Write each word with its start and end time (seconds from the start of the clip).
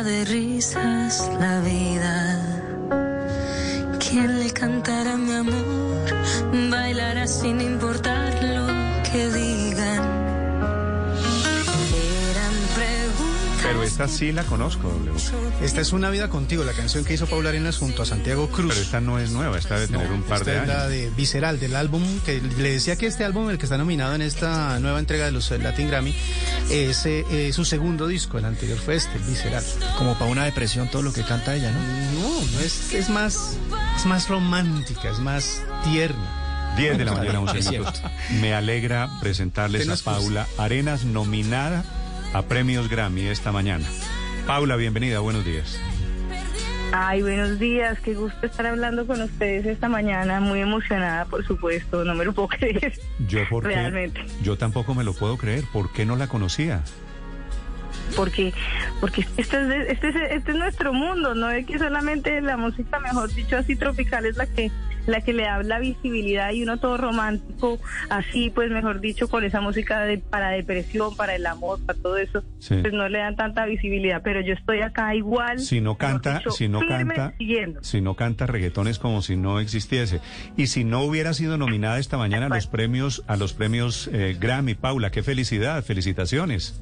de 0.00 0.24
risas 0.24 1.30
la 1.38 1.60
vida. 1.60 2.40
Quien 4.00 4.40
le 4.40 4.50
cantará 4.50 5.18
mi 5.18 5.34
amor, 5.34 6.70
bailará 6.70 7.26
sin 7.26 7.60
importar 7.60 8.11
Pero 13.72 13.84
esta 13.84 14.06
sí 14.06 14.32
la 14.32 14.44
conozco, 14.44 14.86
W. 14.88 15.12
Esta 15.62 15.80
es 15.80 15.94
Una 15.94 16.10
vida 16.10 16.28
contigo, 16.28 16.62
la 16.62 16.74
canción 16.74 17.06
que 17.06 17.14
hizo 17.14 17.26
Paula 17.26 17.48
Arenas 17.48 17.78
junto 17.78 18.02
a 18.02 18.04
Santiago 18.04 18.48
Cruz. 18.48 18.68
Pero 18.68 18.82
esta 18.82 19.00
no 19.00 19.18
es 19.18 19.30
nueva, 19.30 19.56
esta 19.56 19.76
debe 19.76 19.86
tener 19.86 20.12
un 20.12 20.22
par 20.24 20.40
Esta 20.40 20.50
de 20.50 20.60
es 20.60 20.68
la 20.68 20.74
años. 20.74 20.90
de 20.90 21.10
Visceral, 21.16 21.58
del 21.58 21.74
álbum 21.74 22.02
que 22.26 22.42
le 22.42 22.70
decía 22.72 22.96
que 22.96 23.06
este 23.06 23.24
álbum, 23.24 23.48
el 23.48 23.56
que 23.56 23.64
está 23.64 23.78
nominado 23.78 24.14
en 24.14 24.20
esta 24.20 24.78
nueva 24.78 24.98
entrega 24.98 25.24
de 25.24 25.32
los 25.32 25.50
eh, 25.52 25.58
Latin 25.58 25.88
Grammy, 25.88 26.14
es 26.70 27.06
eh, 27.06 27.24
eh, 27.30 27.50
su 27.54 27.64
segundo 27.64 28.06
disco. 28.08 28.36
El 28.36 28.44
anterior 28.44 28.76
fue 28.76 28.96
este, 28.96 29.16
el 29.16 29.22
Visceral. 29.22 29.64
Como 29.96 30.18
para 30.18 30.30
una 30.30 30.44
depresión 30.44 30.88
todo 30.90 31.00
lo 31.00 31.14
que 31.14 31.22
canta 31.22 31.54
ella, 31.54 31.72
¿no? 31.72 31.80
No, 32.20 32.40
no 32.52 32.60
es, 32.60 32.92
es 32.92 33.08
más, 33.08 33.56
es 33.96 34.04
más 34.04 34.28
romántica, 34.28 35.08
es 35.08 35.18
más 35.18 35.62
tierna. 35.82 36.74
10 36.76 36.98
de 36.98 37.04
la 37.06 37.12
mañana, 37.12 37.38
Es 37.38 37.48
11 37.50 37.62
cierto. 37.62 37.90
minutos. 37.90 38.02
Me 38.38 38.52
alegra 38.54 39.08
presentarles 39.20 39.88
a. 39.88 39.96
Paula 39.96 40.46
Arenas, 40.58 41.04
nominada 41.04 41.84
a 42.32 42.42
premios 42.42 42.88
Grammy 42.88 43.26
esta 43.26 43.52
mañana. 43.52 43.84
Paula, 44.46 44.76
bienvenida, 44.76 45.20
buenos 45.20 45.44
días. 45.44 45.78
Ay, 46.94 47.22
buenos 47.22 47.58
días, 47.58 47.98
qué 48.00 48.14
gusto 48.14 48.44
estar 48.44 48.66
hablando 48.66 49.06
con 49.06 49.20
ustedes 49.22 49.64
esta 49.64 49.88
mañana, 49.88 50.40
muy 50.40 50.60
emocionada, 50.60 51.24
por 51.24 51.46
supuesto, 51.46 52.04
no 52.04 52.14
me 52.14 52.24
lo 52.24 52.32
puedo 52.34 52.48
creer. 52.58 52.92
Yo, 53.26 53.40
¿por 53.48 53.62
qué? 53.62 53.74
Realmente. 53.74 54.20
Yo 54.42 54.58
tampoco 54.58 54.94
me 54.94 55.04
lo 55.04 55.14
puedo 55.14 55.38
creer. 55.38 55.64
¿Por 55.72 55.92
qué 55.92 56.04
no 56.04 56.16
la 56.16 56.26
conocía? 56.26 56.82
Porque, 58.14 58.52
porque 59.00 59.26
este 59.38 59.62
es, 59.62 59.88
este, 59.88 60.08
es, 60.08 60.16
este 60.32 60.50
es 60.50 60.56
nuestro 60.56 60.92
mundo, 60.92 61.34
no 61.34 61.50
es 61.50 61.64
que 61.66 61.78
solamente 61.78 62.40
la 62.42 62.58
música, 62.58 63.00
mejor 63.00 63.32
dicho, 63.32 63.56
así 63.56 63.74
tropical 63.74 64.26
es 64.26 64.36
la 64.36 64.46
que 64.46 64.70
la 65.06 65.20
que 65.20 65.32
le 65.32 65.42
da 65.44 65.62
la 65.62 65.78
visibilidad 65.78 66.52
y 66.52 66.62
uno 66.62 66.78
todo 66.78 66.96
romántico, 66.96 67.78
así 68.10 68.50
pues 68.50 68.70
mejor 68.70 69.00
dicho, 69.00 69.28
con 69.28 69.44
esa 69.44 69.60
música 69.60 70.00
de, 70.02 70.18
para 70.18 70.50
depresión, 70.50 71.16
para 71.16 71.34
el 71.34 71.46
amor, 71.46 71.78
para 71.84 71.98
todo 71.98 72.16
eso, 72.16 72.42
Sí. 72.58 72.76
pues 72.80 72.92
no 72.92 73.08
le 73.08 73.18
dan 73.18 73.36
tanta 73.36 73.64
visibilidad, 73.66 74.20
pero 74.22 74.40
yo 74.40 74.54
estoy 74.54 74.80
acá 74.80 75.14
igual. 75.14 75.58
Si 75.58 75.80
no 75.80 75.96
canta, 75.96 76.38
dicho, 76.38 76.50
si 76.50 76.68
no 76.68 76.80
canta, 76.86 77.34
siguiendo. 77.38 77.82
si 77.82 78.00
no 78.00 78.14
canta 78.14 78.46
reggaetón 78.46 78.88
es 78.88 78.98
como 78.98 79.22
si 79.22 79.36
no 79.36 79.60
existiese. 79.60 80.20
Y 80.56 80.68
si 80.68 80.84
no 80.84 81.02
hubiera 81.02 81.34
sido 81.34 81.58
nominada 81.58 81.98
esta 81.98 82.16
mañana 82.16 82.46
a 82.46 82.48
los 82.50 82.66
premios, 82.66 83.24
a 83.26 83.36
los 83.36 83.52
premios 83.52 84.08
eh, 84.12 84.36
Grammy, 84.38 84.74
Paula, 84.74 85.10
qué 85.10 85.22
felicidad, 85.22 85.82
felicitaciones. 85.84 86.80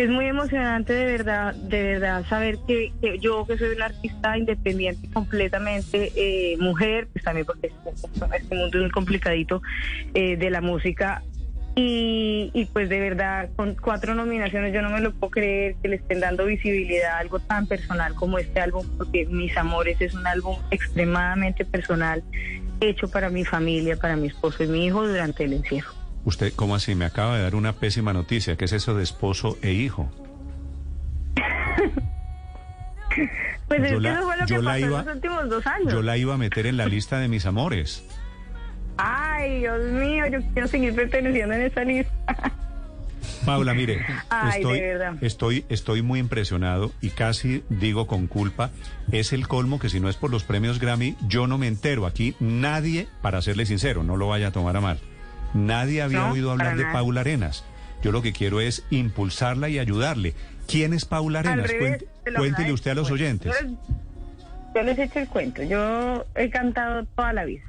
Es 0.00 0.08
muy 0.08 0.24
emocionante 0.24 0.94
de 0.94 1.04
verdad, 1.04 1.54
de 1.54 1.82
verdad 1.82 2.24
saber 2.26 2.56
que, 2.66 2.90
yo 3.20 3.46
que 3.46 3.58
soy 3.58 3.74
una 3.76 3.84
artista 3.84 4.38
independiente 4.38 5.06
completamente 5.12 6.10
eh, 6.16 6.56
mujer, 6.56 7.08
pues 7.12 7.22
también 7.22 7.44
porque 7.44 7.66
este, 7.66 8.06
este 8.34 8.54
mundo 8.54 8.78
es 8.78 8.82
muy 8.84 8.90
complicadito 8.90 9.60
eh, 10.14 10.38
de 10.38 10.48
la 10.48 10.62
música 10.62 11.22
y, 11.74 12.50
y 12.54 12.64
pues 12.72 12.88
de 12.88 12.98
verdad 12.98 13.50
con 13.56 13.74
cuatro 13.74 14.14
nominaciones 14.14 14.72
yo 14.72 14.80
no 14.80 14.88
me 14.88 15.02
lo 15.02 15.12
puedo 15.12 15.32
creer 15.32 15.76
que 15.82 15.88
le 15.88 15.96
estén 15.96 16.20
dando 16.20 16.46
visibilidad 16.46 17.16
a 17.16 17.18
algo 17.18 17.38
tan 17.38 17.66
personal 17.66 18.14
como 18.14 18.38
este 18.38 18.58
álbum 18.58 18.86
porque 18.96 19.26
Mis 19.26 19.54
Amores 19.58 20.00
es 20.00 20.14
un 20.14 20.26
álbum 20.26 20.56
extremadamente 20.70 21.66
personal 21.66 22.24
hecho 22.80 23.06
para 23.10 23.28
mi 23.28 23.44
familia, 23.44 23.96
para 23.96 24.16
mi 24.16 24.28
esposo 24.28 24.64
y 24.64 24.66
mi 24.66 24.86
hijo 24.86 25.06
durante 25.06 25.44
el 25.44 25.52
encierro. 25.52 25.99
Usted, 26.24 26.52
¿cómo 26.54 26.74
así? 26.74 26.94
Me 26.94 27.04
acaba 27.06 27.36
de 27.36 27.42
dar 27.42 27.54
una 27.54 27.72
pésima 27.74 28.12
noticia. 28.12 28.56
¿Qué 28.56 28.66
es 28.66 28.72
eso 28.72 28.94
de 28.94 29.02
esposo 29.02 29.58
e 29.62 29.72
hijo? 29.72 30.10
Pues 33.66 33.82
es 33.84 33.90
Yo 33.92 33.96
que 33.98 34.02
la- 34.02 34.12
eso 34.14 34.22
fue 34.22 34.36
lo 34.36 34.46
que 34.46 34.54
pasó 34.54 34.78
iba- 34.78 35.00
en 35.00 35.06
los 35.06 35.14
últimos 35.16 35.48
dos 35.48 35.66
años. 35.66 35.92
Yo 35.92 36.02
la 36.02 36.16
iba 36.16 36.34
a 36.34 36.36
meter 36.36 36.66
en 36.66 36.76
la 36.76 36.86
lista 36.86 37.18
de 37.18 37.28
mis 37.28 37.46
amores. 37.46 38.04
Ay, 38.96 39.60
Dios 39.60 39.84
mío, 39.92 40.26
yo 40.26 40.40
quiero 40.52 40.68
seguir 40.68 40.94
perteneciendo 40.94 41.54
en 41.54 41.62
esa 41.62 41.84
lista. 41.84 42.12
Paula, 43.46 43.74
mire, 43.74 44.04
Ay, 44.28 44.60
estoy, 44.60 44.82
estoy, 45.20 45.64
estoy 45.68 46.02
muy 46.02 46.18
impresionado 46.20 46.92
y 47.00 47.10
casi 47.10 47.62
digo 47.68 48.06
con 48.06 48.26
culpa, 48.26 48.70
es 49.12 49.32
el 49.32 49.46
colmo 49.46 49.78
que 49.78 49.88
si 49.88 50.00
no 50.00 50.08
es 50.08 50.16
por 50.16 50.30
los 50.30 50.42
premios 50.44 50.78
Grammy, 50.80 51.16
yo 51.28 51.46
no 51.46 51.56
me 51.58 51.66
entero. 51.66 52.06
Aquí 52.06 52.34
nadie, 52.40 53.08
para 53.22 53.40
serle 53.42 53.66
sincero, 53.66 54.02
no 54.04 54.16
lo 54.16 54.28
vaya 54.28 54.48
a 54.48 54.52
tomar 54.52 54.76
a 54.76 54.80
mal, 54.80 54.98
nadie 55.54 56.02
había 56.02 56.18
No, 56.18 56.30
oído 56.32 56.50
hablar 56.50 56.76
de. 56.76 56.84
Paula 56.86 57.20
Arenas. 57.22 57.64
Yo 58.02 58.12
lo 58.12 58.22
que 58.22 58.32
quiero 58.32 58.60
es 58.60 58.84
impulsarla 58.90 59.68
y 59.68 59.78
ayudarle. 59.78 60.34
¿Quién 60.66 60.94
es 60.94 61.04
Paula 61.04 61.40
Arenas? 61.40 61.68
revés, 61.68 62.04
cuéntele 62.36 62.72
usted 62.72 62.92
a 62.92 62.94
los 62.94 63.08
Bueno, 63.10 63.24
oyentes. 63.24 63.52
Yo 63.60 63.66
les, 63.66 63.76
yo 64.74 64.82
les 64.82 64.98
echo 64.98 65.18
el 65.20 65.28
cuento. 65.28 65.62
Yo 65.62 66.24
he 66.34 66.48
cantado 66.50 67.04
toda 67.04 67.32
la 67.32 67.44
vida. 67.44 67.64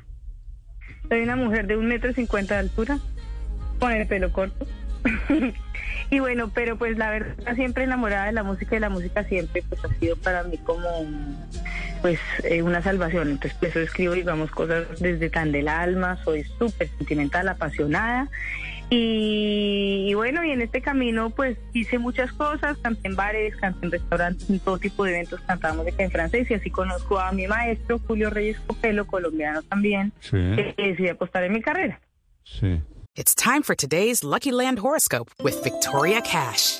Soy 1.10 1.22
una 1.22 1.36
mujer 1.36 1.68
de 1.68 1.76
un 1.76 1.88
metro 1.88 2.14
cincuenta 2.14 2.54
de 2.54 2.60
altura, 2.62 3.00
con 3.80 3.92
el 3.92 4.08
pelo 4.08 4.32
corto. 4.32 4.66
y 6.12 6.20
bueno, 6.20 6.52
pero 6.54 6.78
pues 6.78 6.98
la 6.98 7.10
verdad 7.10 7.56
siempre 7.56 7.84
enamorada 7.84 8.28
de 8.28 8.32
la 8.34 8.44
música 8.44 8.78
y 8.78 8.80
la 8.80 8.90
música 8.90 9.24
siempre 9.24 9.64
pues 9.68 9.84
ha 9.84 9.90
sido 10.00 10.16
para 10.16 10.44
mí 10.44 10.58
como 10.60 10.88
pues 12.02 12.20
eh, 12.44 12.62
una 12.62 12.82
salvación. 12.82 13.30
Entonces 13.32 13.58
por 13.58 13.70
eso 13.70 13.80
escribo 13.80 14.14
digamos 14.14 14.52
cosas 14.52 15.00
desde 15.00 15.30
tan 15.30 15.52
del 15.52 15.68
alma, 15.68 16.18
soy 16.24 16.44
súper 16.44 16.90
sentimental, 16.98 17.48
apasionada. 17.50 18.28
Y, 18.94 20.08
y 20.10 20.14
bueno, 20.16 20.44
y 20.44 20.52
en 20.52 20.62
este 20.62 20.82
camino 20.82 21.30
pues 21.30 21.58
hice 21.74 21.98
muchas 21.98 22.34
cosas, 22.34 22.78
canté 22.80 23.08
en 23.08 23.16
bares, 23.16 23.56
canté 23.56 23.86
en 23.86 23.92
restaurantes, 23.94 24.50
en 24.50 24.60
todo 24.60 24.78
tipo 24.80 25.06
de 25.06 25.12
eventos 25.12 25.40
cantábamos 25.48 25.86
de 25.86 25.94
en 25.98 26.12
francés 26.12 26.52
y 26.52 26.56
así 26.56 26.70
conozco 26.70 27.18
a 27.18 27.32
mi 27.32 27.48
maestro 27.48 28.00
Julio 28.06 28.30
Reyes 28.30 28.60
Copelo, 28.68 29.08
colombiano 29.08 29.62
también, 29.64 30.12
Sí, 30.20 30.32
que 30.32 30.74
decidí 30.78 31.08
apostar 31.08 31.44
en 31.46 31.54
mi 31.54 31.62
carrera. 31.62 32.00
sí. 32.44 32.82
It's 33.14 33.36
time 33.36 33.62
for 33.62 33.76
today's 33.76 34.24
Lucky 34.24 34.52
Land 34.52 34.80
horoscope 34.80 35.30
with 35.44 35.62
Victoria 35.66 36.22
Cash. 36.22 36.80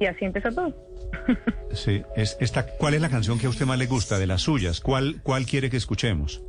y 0.00 0.06
así 0.06 0.24
empezó 0.24 0.50
todo. 0.52 0.74
sí, 1.72 2.02
es 2.16 2.36
esta, 2.40 2.66
¿cuál 2.66 2.94
es 2.94 3.00
la 3.00 3.08
canción 3.08 3.38
que 3.38 3.46
a 3.46 3.50
usted 3.50 3.66
más 3.66 3.78
le 3.78 3.86
gusta 3.86 4.18
de 4.18 4.26
las 4.26 4.42
suyas? 4.42 4.80
¿Cuál, 4.80 5.20
cuál 5.22 5.46
quiere 5.46 5.70
que 5.70 5.76
escuchemos? 5.76 6.42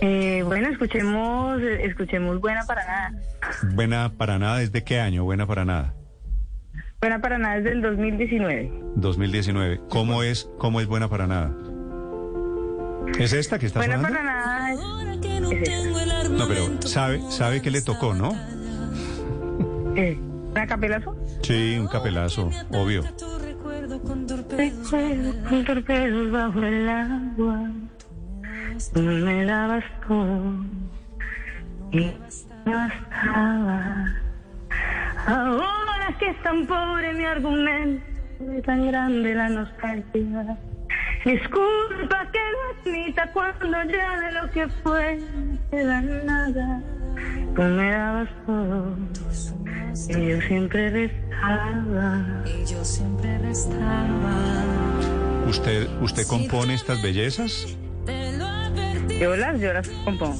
Eh, 0.00 0.42
bueno, 0.44 0.68
escuchemos, 0.68 1.60
escuchemos 1.62 2.40
Buena 2.40 2.64
para 2.66 2.84
Nada. 2.84 3.12
Buena 3.74 4.12
para 4.16 4.38
nada, 4.38 4.58
¿desde 4.58 4.82
qué 4.82 5.00
año? 5.00 5.24
Buena 5.24 5.46
para 5.46 5.64
nada. 5.64 5.94
Buena 7.00 7.20
para 7.20 7.38
Nada 7.38 7.58
es 7.58 7.64
del 7.64 7.82
2019. 7.82 8.72
2019. 8.96 9.80
¿Cómo 9.88 10.22
es, 10.22 10.48
cómo 10.58 10.80
es 10.80 10.86
buena 10.86 11.08
para 11.08 11.26
nada? 11.26 11.52
¿Es 13.18 13.32
esta 13.32 13.58
que 13.58 13.66
está 13.66 13.80
Buena 13.80 13.96
sonando? 13.96 14.18
para 14.18 14.24
Nada 14.24 14.72
es... 14.72 14.78
No 16.30 16.44
es 16.44 16.48
pero 16.48 16.82
sabe, 16.82 17.20
sabe 17.30 17.60
que 17.60 17.70
le 17.70 17.82
tocó, 17.82 18.14
¿no? 18.14 18.32
Eh, 19.94 20.18
¿Una 20.52 20.66
capelazo? 20.66 21.16
Sí, 21.42 21.78
un 21.78 21.88
capelazo, 21.88 22.50
obvio. 22.72 23.02
Recuerdo 23.40 24.00
con 24.02 24.26
torpedos. 24.26 26.30
Bajo 26.30 26.62
el 26.62 26.88
agua. 26.88 27.70
Tú 28.92 29.00
me 29.00 29.44
dabas 29.46 29.84
todo. 30.06 30.64
Y 31.90 32.12
no 32.66 32.72
bastaba. 32.72 34.06
Ahora 35.26 36.16
que 36.18 36.30
es 36.30 36.42
tan 36.42 36.66
pobre 36.66 37.14
mi 37.14 37.24
argumento, 37.24 38.04
es 38.54 38.62
tan 38.62 38.86
grande 38.86 39.34
la 39.34 39.48
nostalgia. 39.48 40.58
Disculpa 41.24 42.30
que 42.30 42.40
lo 42.52 42.92
admita 42.92 43.32
cuando 43.32 43.90
ya 43.90 44.20
de 44.20 44.32
lo 44.32 44.50
que 44.50 44.68
fue 44.82 45.16
no 45.16 45.58
queda 45.70 46.02
nada. 46.02 46.82
Tú 47.54 47.62
me 47.62 47.90
dabas 47.90 48.28
todo. 48.46 48.96
Y 50.08 50.28
yo 50.28 50.40
siempre 50.40 50.90
restaba. 50.90 52.42
Y 52.46 52.64
yo 52.70 52.84
siempre 52.84 53.38
restaba. 53.38 54.36
¿Usted, 55.48 55.88
usted 56.00 56.26
compone 56.26 56.74
estas 56.74 57.02
bellezas? 57.02 57.76
Yo 59.20 59.36
las, 59.36 59.60
yo 59.60 59.72
las 59.72 59.88
compongo. 60.04 60.36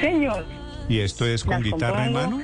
Señor, 0.00 0.44
¿Y 0.88 1.00
esto 1.00 1.24
es 1.26 1.44
con 1.44 1.54
Las 1.54 1.62
guitarra 1.62 2.06
en 2.06 2.12
mano? 2.12 2.42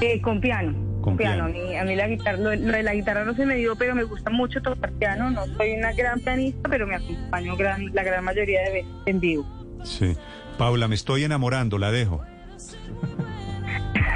eh, 0.00 0.20
con 0.22 0.40
piano. 0.40 0.74
Con 1.02 1.16
piano. 1.18 1.46
piano. 1.46 1.64
A 1.66 1.68
mí, 1.68 1.76
a 1.76 1.84
mí 1.84 1.94
la 1.94 2.08
guitarra, 2.08 2.38
lo, 2.38 2.54
lo 2.56 2.72
de 2.72 2.82
la 2.82 2.94
guitarra 2.94 3.24
no 3.24 3.34
se 3.34 3.44
me 3.44 3.56
dio, 3.56 3.76
pero 3.76 3.94
me 3.94 4.04
gusta 4.04 4.30
mucho 4.30 4.62
tocar 4.62 4.90
piano. 4.92 5.30
No 5.30 5.46
soy 5.58 5.72
una 5.74 5.92
gran 5.92 6.18
pianista, 6.20 6.68
pero 6.70 6.86
me 6.86 6.94
acompaño 6.96 7.56
gran, 7.56 7.94
la 7.94 8.02
gran 8.02 8.24
mayoría 8.24 8.62
de 8.62 8.70
veces 8.72 8.90
en 9.06 9.20
vivo. 9.20 9.46
Sí. 9.84 10.16
Paula, 10.58 10.88
me 10.88 10.94
estoy 10.96 11.24
enamorando, 11.24 11.78
la 11.78 11.90
dejo. 11.92 12.22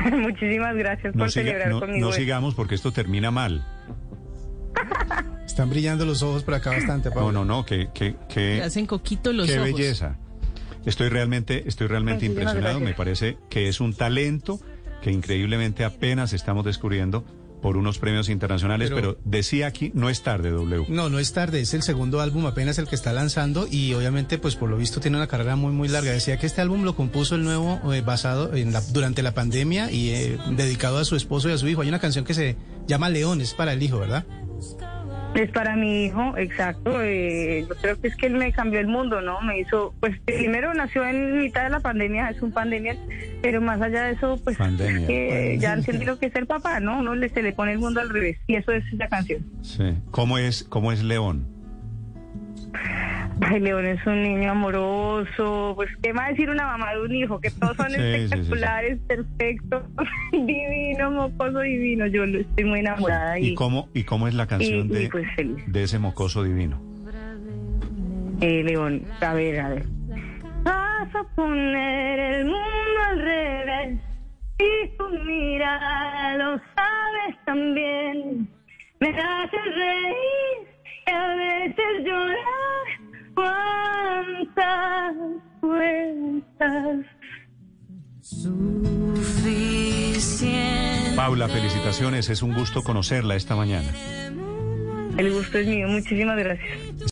Muchísimas 0.13 0.75
gracias 0.77 1.15
No, 1.15 1.25
por 1.25 1.31
siga- 1.31 1.45
celebrar 1.45 1.69
no- 1.71 1.81
conmigo. 1.81 2.01
no 2.01 2.09
esto. 2.11 2.21
sigamos 2.21 2.55
porque 2.55 2.75
esto 2.75 2.93
termina 2.93 3.31
mal. 3.31 3.65
Están 5.47 5.71
brillando 5.71 6.05
los 6.07 6.23
ojos 6.23 6.45
por 6.45 6.55
acá 6.55 6.71
bastante, 6.71 7.09
No, 7.09 7.15
Paula. 7.15 7.33
no, 7.33 7.45
no, 7.45 7.65
que, 7.67 7.89
que, 7.93 8.11
Le 8.11 8.17
que, 8.29 8.63
hacen 8.63 8.87
coquito 8.87 9.33
los 9.33 9.47
qué 9.47 9.59
ojos. 9.59 9.73
belleza. 9.73 10.17
Estoy 10.87 11.09
realmente, 11.09 11.65
estoy 11.69 11.89
realmente 11.89 12.25
Muchísimas 12.29 12.43
impresionado. 12.55 12.79
gracias. 12.81 12.91
Me 12.91 12.95
parece 12.97 13.39
que 13.51 13.69
es 13.69 13.81
un 13.81 13.93
talento 13.95 14.61
que 15.03 15.11
increíblemente 15.11 15.85
apenas 15.85 16.33
estamos 16.33 16.65
descubriendo 16.65 17.25
por 17.61 17.77
unos 17.77 17.99
premios 17.99 18.29
internacionales, 18.29 18.91
pero, 18.91 19.15
Pero- 19.15 19.21
decía 19.25 19.67
aquí, 19.67 19.91
no 19.95 20.09
es 20.11 20.23
tarde, 20.23 20.51
W. 20.51 20.87
No, 20.89 21.09
no 21.11 21.19
es 21.19 21.33
tarde, 21.33 21.61
es 21.61 21.75
el 21.75 21.83
segundo 21.83 22.21
álbum 22.21 22.47
apenas 22.47 22.79
el 22.79 22.87
que 22.89 22.95
está 22.95 23.13
lanzando 23.13 23.67
y 23.71 23.95
obviamente 23.95 24.39
pues 24.39 24.57
por 24.57 24.69
lo 24.71 24.77
visto 24.77 25.01
tiene 25.01 25.17
una 25.17 25.27
carrera 25.27 25.57
muy 25.57 25.73
muy 25.73 25.89
larga. 25.89 26.11
Decía 26.13 26.37
que 26.39 26.47
este 26.47 26.61
álbum 26.61 26.85
lo 26.85 26.95
compuso 26.97 27.35
el 27.35 27.45
nuevo 27.45 27.93
eh, 27.93 28.01
basado 28.01 28.55
en 28.55 28.73
la, 28.73 28.81
durante 28.93 29.23
la 29.23 29.35
pandemia 29.35 29.91
y 29.91 30.11
eh, 30.11 30.39
dedicado 30.51 30.99
a 30.99 31.05
su 31.05 31.17
esposo 31.17 31.49
y 31.49 31.53
a 31.53 31.59
su 31.59 31.69
hijo. 31.69 31.83
Hay 31.83 31.89
una 31.89 31.99
canción 32.01 32.25
que 32.25 32.35
se 32.35 32.57
llama 32.87 33.09
León, 33.11 33.41
es 33.41 33.55
para 33.55 33.73
el 33.73 33.83
hijo, 33.83 33.99
¿verdad? 33.99 34.25
Es 35.35 35.51
para 35.51 35.77
mi 35.77 36.07
hijo, 36.07 36.37
exacto. 36.39 37.03
eh, 37.03 37.65
yo 37.69 37.75
creo 37.77 38.01
que 38.01 38.09
es 38.09 38.17
que 38.17 38.27
él 38.27 38.35
me 38.35 38.51
cambió 38.51 38.81
el 38.81 38.89
mundo, 38.89 39.21
¿no? 39.21 39.41
Me 39.43 39.61
hizo, 39.61 39.95
pues 40.01 40.19
primero 40.25 40.73
nació 40.75 41.05
en 41.07 41.39
mitad 41.43 41.65
de 41.65 41.71
la 41.71 41.81
pandemia, 41.81 42.31
es 42.31 42.41
un 42.41 42.51
pandemia, 42.51 42.97
pero 43.43 43.61
más 43.61 43.81
allá 43.81 44.05
de 44.05 44.13
eso, 44.13 44.41
pues 44.43 44.57
Pandemia. 44.57 45.07
que 45.07 45.57
ya 45.61 45.75
entendí 45.75 46.05
lo 46.05 46.19
que 46.19 46.27
es 46.27 46.35
el 46.37 46.47
papá, 46.47 46.81
¿no? 46.81 46.99
Uno 46.99 47.15
le, 47.15 47.29
se 47.29 47.43
le 47.43 47.53
pone 47.53 47.73
el 47.73 47.79
mundo 47.79 48.01
al 48.01 48.09
revés 48.11 48.39
y 48.47 48.55
eso 48.57 48.73
es 48.73 48.85
la 48.95 49.09
canción. 49.09 49.45
Sí. 49.63 49.95
¿Cómo 50.11 50.39
es, 50.39 50.65
cómo 50.65 50.93
es 50.93 51.03
León? 51.03 51.47
Ay, 53.41 53.61
León 53.61 53.87
es 53.87 54.05
un 54.05 54.21
niño 54.23 54.51
amoroso, 54.51 55.73
pues 55.77 55.89
qué 56.03 56.13
más 56.13 56.31
decir 56.31 56.51
una 56.51 56.67
mamá 56.67 56.93
de 56.95 57.03
un 57.03 57.15
hijo, 57.15 57.41
que 57.41 57.51
todos 57.53 57.77
son 57.77 57.89
Sí, 57.91 57.97
sí, 57.97 58.03
espectaculares, 58.25 58.99
perfectos, 59.07 59.83
divino, 60.33 61.11
mocoso 61.13 61.61
divino. 61.61 62.07
Yo 62.09 62.25
estoy 62.25 62.65
muy 62.65 62.81
enamorada 62.81 63.39
y, 63.39 63.49
¿Y 63.51 63.55
cómo, 63.55 63.89
y 63.95 64.03
cómo 64.05 64.27
es 64.27 64.35
la 64.35 64.47
canción 64.49 64.89
y- 64.89 64.91
y, 64.91 65.03
de, 65.03 65.09
pues 65.11 65.27
de 65.67 65.83
ese 65.85 65.99
mocoso 66.01 66.43
divino? 66.43 66.83
Eh, 68.41 68.63
León, 68.65 69.03
a 69.21 69.35
ver, 69.35 69.61
a 69.61 69.69
ver. 69.69 69.85
Vas 70.65 71.15
a 71.15 71.25
poner 71.35 72.19
el 72.21 72.45
mundo 72.45 72.59
al 73.11 73.19
revés 73.21 74.01
y 74.59 74.89
tu 74.97 75.09
mirada 75.25 76.37
lo 76.37 76.61
sabes 76.77 77.37
también. 77.47 78.49
Me 79.01 79.09
haces 79.09 79.65
reír 79.77 80.69
y 81.07 81.11
a 81.11 81.27
veces 81.37 82.05
llorar. 82.05 82.87
¿Cuántas 83.35 85.15
vueltas? 85.61 87.07
Suficiente. 88.21 89.57
Paula, 91.17 91.49
felicitaciones. 91.49 92.29
Es 92.31 92.43
un 92.43 92.55
gusto 92.55 92.83
conocerla 92.83 93.37
esta 93.37 93.55
mañana. 93.55 93.89
El 95.17 95.33
gusto 95.33 95.59
es 95.59 95.67
mío. 95.67 95.89
Muchísimas 95.89 96.37
gracias. 96.37 96.79